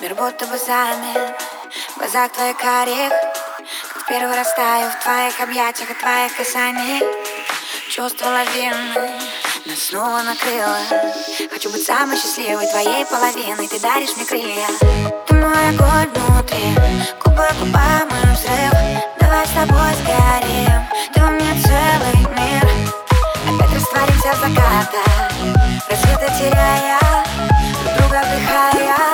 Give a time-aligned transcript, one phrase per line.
[0.00, 1.34] Мир будто бы замер.
[1.94, 3.12] В глазах твоих карих.
[3.92, 7.02] Как в первый раз таю В твоих объятиях и твоих касаниях.
[7.90, 9.10] Чувство лавины
[9.66, 10.78] Нас снова накрыло.
[11.50, 13.68] Хочу быть самой счастливой твоей половиной.
[13.68, 14.66] Ты даришь мне крылья.
[15.26, 16.74] Ты мой огонь внутри.
[17.24, 18.72] Губы к губам и взрыв.
[19.20, 20.88] Давай с тобой сгорим.
[21.12, 22.64] Ты у меня целый мир.
[23.48, 25.20] Опять растворимся в закатах.
[25.88, 27.00] Рассветы теряя
[27.82, 29.09] Друг друга вдыхая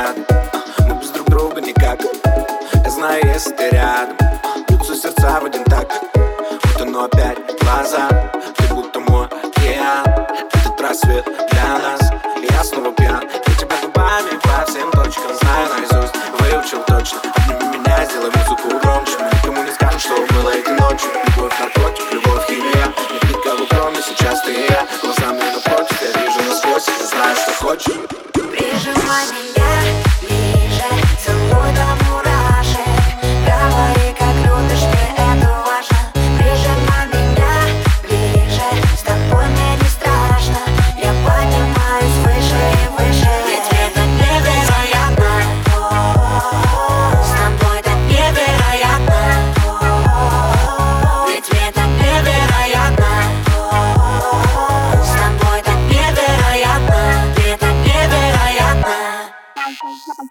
[0.00, 2.00] ряд а, Мы без друг друга никак.
[2.84, 4.16] Я знаю, если ты рядом.
[4.68, 5.88] Бьются сердца в один так.
[6.14, 8.08] Вот оно опять глаза.
[8.56, 10.04] Ты будто мой океан.
[10.52, 12.00] Этот рассвет для нас.
[12.50, 13.22] Я снова пьян.
[13.46, 15.68] Я тебя губами по всем точкам Знаю.
[15.70, 17.18] Наизусть, выучил точно.
[17.36, 19.12] Обними меня, сделай музыку громче.
[19.18, 21.10] Мы никому не скажем, что было этой ночью.
[21.26, 22.86] Любовь, наркотик, любовь, химия.
[23.12, 24.86] Нет никого, кроме сейчас ты и я.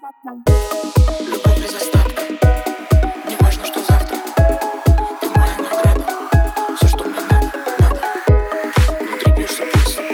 [0.09, 2.39] Любовь без.
[3.27, 4.17] Не важно, что завтра.
[5.21, 6.03] Ты моя награда.
[6.77, 8.01] Все, что мне надо, надо.
[9.01, 10.05] Внутри бьешься пульсом.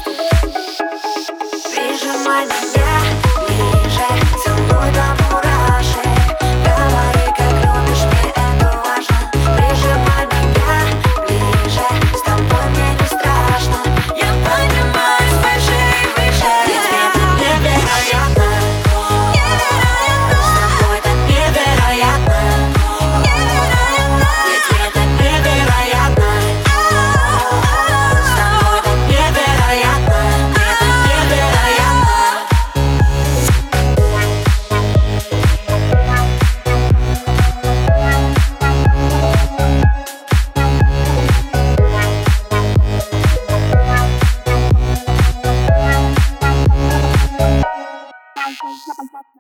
[3.49, 4.07] ближе.
[4.45, 5.16] Целуй домой.